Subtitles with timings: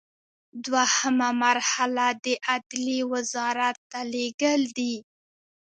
[0.65, 4.95] دوهمه مرحله د عدلیې وزارت ته لیږل دي.